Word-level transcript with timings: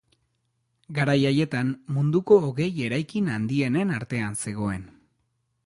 Garai 0.99 1.17
haietan 1.31 1.69
munduko 1.97 2.39
hogei 2.47 2.69
eraikin 2.87 3.29
handienen 3.37 3.95
artean 3.99 4.43
zegoen. 4.47 4.93